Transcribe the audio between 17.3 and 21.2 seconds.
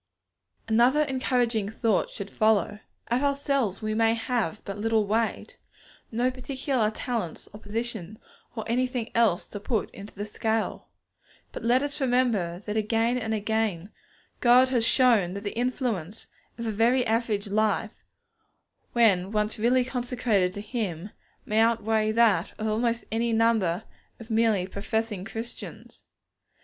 life, when once really consecrated to Him,